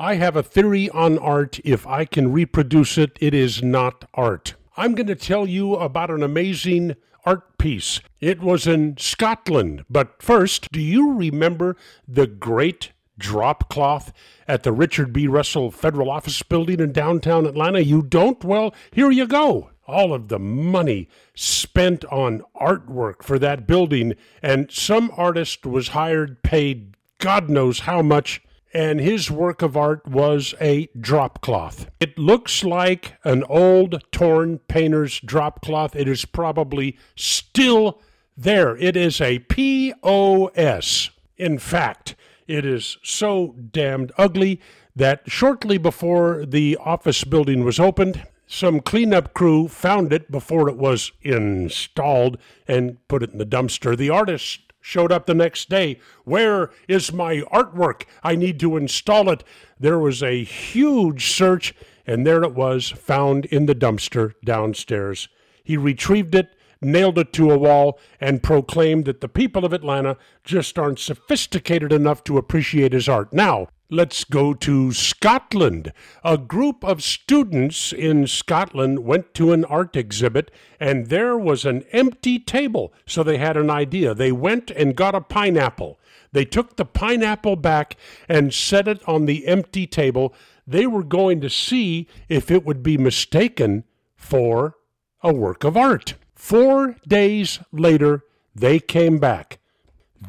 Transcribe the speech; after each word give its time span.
I 0.00 0.14
have 0.14 0.36
a 0.36 0.44
theory 0.44 0.88
on 0.90 1.18
art. 1.18 1.58
If 1.64 1.84
I 1.84 2.04
can 2.04 2.30
reproduce 2.32 2.96
it, 2.98 3.18
it 3.20 3.34
is 3.34 3.64
not 3.64 4.08
art. 4.14 4.54
I'm 4.76 4.94
going 4.94 5.08
to 5.08 5.16
tell 5.16 5.44
you 5.44 5.74
about 5.74 6.10
an 6.12 6.22
amazing 6.22 6.94
art 7.24 7.58
piece. 7.58 8.00
It 8.20 8.40
was 8.40 8.68
in 8.68 8.96
Scotland. 8.96 9.84
But 9.90 10.22
first, 10.22 10.70
do 10.70 10.80
you 10.80 11.14
remember 11.14 11.76
the 12.06 12.28
great 12.28 12.92
drop 13.18 13.68
cloth 13.68 14.12
at 14.46 14.62
the 14.62 14.70
Richard 14.70 15.12
B. 15.12 15.26
Russell 15.26 15.72
Federal 15.72 16.12
Office 16.12 16.44
Building 16.44 16.78
in 16.78 16.92
downtown 16.92 17.44
Atlanta? 17.44 17.80
You 17.80 18.02
don't? 18.02 18.44
Well, 18.44 18.72
here 18.92 19.10
you 19.10 19.26
go. 19.26 19.70
All 19.88 20.14
of 20.14 20.28
the 20.28 20.38
money 20.38 21.08
spent 21.34 22.04
on 22.04 22.42
artwork 22.54 23.24
for 23.24 23.36
that 23.40 23.66
building, 23.66 24.14
and 24.42 24.70
some 24.70 25.10
artist 25.16 25.66
was 25.66 25.88
hired, 25.88 26.44
paid 26.44 26.94
God 27.18 27.50
knows 27.50 27.80
how 27.80 28.00
much, 28.02 28.42
and 28.72 29.00
his 29.00 29.30
work 29.30 29.62
of 29.62 29.76
art 29.76 30.06
was 30.06 30.54
a 30.60 30.88
drop 30.98 31.40
cloth. 31.40 31.88
It 32.00 32.18
looks 32.18 32.64
like 32.64 33.14
an 33.24 33.44
old, 33.44 34.02
torn 34.12 34.58
painter's 34.68 35.20
drop 35.20 35.62
cloth. 35.62 35.96
It 35.96 36.08
is 36.08 36.24
probably 36.24 36.98
still 37.16 38.00
there. 38.36 38.76
It 38.76 38.96
is 38.96 39.20
a 39.20 39.40
POS. 39.40 41.10
In 41.36 41.58
fact, 41.58 42.14
it 42.46 42.64
is 42.64 42.98
so 43.02 43.54
damned 43.70 44.12
ugly 44.18 44.60
that 44.94 45.22
shortly 45.26 45.78
before 45.78 46.44
the 46.44 46.76
office 46.80 47.24
building 47.24 47.64
was 47.64 47.78
opened, 47.78 48.26
some 48.46 48.80
cleanup 48.80 49.34
crew 49.34 49.68
found 49.68 50.12
it 50.12 50.30
before 50.30 50.68
it 50.68 50.76
was 50.76 51.12
installed 51.22 52.38
and 52.66 52.96
put 53.06 53.22
it 53.22 53.30
in 53.30 53.38
the 53.38 53.46
dumpster. 53.46 53.96
The 53.96 54.10
artist 54.10 54.67
showed 54.80 55.12
up 55.12 55.26
the 55.26 55.34
next 55.34 55.68
day. 55.68 55.98
Where 56.24 56.70
is 56.86 57.12
my 57.12 57.42
artwork? 57.52 58.04
I 58.22 58.36
need 58.36 58.60
to 58.60 58.76
install 58.76 59.30
it. 59.30 59.44
There 59.78 59.98
was 59.98 60.22
a 60.22 60.44
huge 60.44 61.30
search, 61.32 61.74
and 62.06 62.26
there 62.26 62.42
it 62.42 62.54
was, 62.54 62.90
found 62.90 63.44
in 63.46 63.66
the 63.66 63.74
dumpster 63.74 64.34
downstairs. 64.44 65.28
He 65.62 65.76
retrieved 65.76 66.34
it 66.34 66.54
nailed 66.80 67.18
it 67.18 67.32
to 67.32 67.50
a 67.50 67.58
wall, 67.58 67.98
and 68.20 68.42
proclaimed 68.42 69.04
that 69.04 69.20
the 69.20 69.28
people 69.28 69.64
of 69.64 69.72
Atlanta 69.72 70.16
just 70.44 70.78
aren't 70.78 70.98
sophisticated 70.98 71.92
enough 71.92 72.22
to 72.24 72.38
appreciate 72.38 72.92
his 72.92 73.08
art. 73.08 73.32
Now, 73.32 73.68
Let's 73.90 74.24
go 74.24 74.52
to 74.52 74.92
Scotland. 74.92 75.94
A 76.22 76.36
group 76.36 76.84
of 76.84 77.02
students 77.02 77.90
in 77.90 78.26
Scotland 78.26 78.98
went 78.98 79.32
to 79.34 79.52
an 79.52 79.64
art 79.64 79.96
exhibit, 79.96 80.50
and 80.78 81.06
there 81.06 81.38
was 81.38 81.64
an 81.64 81.84
empty 81.92 82.38
table. 82.38 82.92
So 83.06 83.22
they 83.22 83.38
had 83.38 83.56
an 83.56 83.70
idea. 83.70 84.12
They 84.12 84.30
went 84.30 84.70
and 84.70 84.94
got 84.94 85.14
a 85.14 85.22
pineapple. 85.22 85.98
They 86.32 86.44
took 86.44 86.76
the 86.76 86.84
pineapple 86.84 87.56
back 87.56 87.96
and 88.28 88.52
set 88.52 88.88
it 88.88 89.00
on 89.08 89.24
the 89.24 89.46
empty 89.46 89.86
table. 89.86 90.34
They 90.66 90.86
were 90.86 91.02
going 91.02 91.40
to 91.40 91.48
see 91.48 92.08
if 92.28 92.50
it 92.50 92.66
would 92.66 92.82
be 92.82 92.98
mistaken 92.98 93.84
for 94.16 94.74
a 95.22 95.32
work 95.32 95.64
of 95.64 95.78
art. 95.78 96.12
Four 96.34 96.96
days 97.08 97.58
later, 97.72 98.24
they 98.54 98.80
came 98.80 99.16
back. 99.16 99.60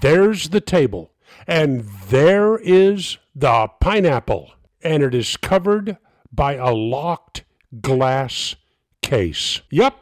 There's 0.00 0.50
the 0.50 0.60
table, 0.60 1.10
and 1.46 1.88
there 2.08 2.56
is 2.58 3.18
the 3.34 3.68
pineapple, 3.80 4.52
and 4.82 5.02
it 5.02 5.14
is 5.14 5.36
covered 5.36 5.96
by 6.32 6.54
a 6.54 6.72
locked 6.72 7.44
glass 7.80 8.56
case. 9.02 9.60
Yep, 9.70 9.96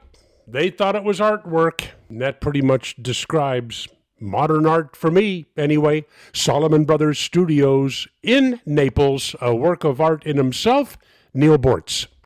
they 0.47 0.71
thought 0.71 0.97
it 0.97 1.05
was 1.05 1.21
artwork, 1.21 1.89
and 2.09 2.21
that 2.21 2.41
pretty 2.41 2.63
much 2.63 2.97
describes 3.03 3.89
modern 4.21 4.67
art 4.67 4.97
for 4.97 5.11
me, 5.11 5.47
anyway. 5.57 6.05
Solomon 6.33 6.85
Brothers 6.85 7.19
Studios 7.19 8.09
in 8.23 8.61
Naples, 8.65 9.37
a 9.41 9.55
work 9.55 9.85
of 9.85 10.01
art 10.01 10.25
in 10.25 10.37
himself, 10.37 10.97
Neal 11.35 11.59
Boortz. 11.59 12.07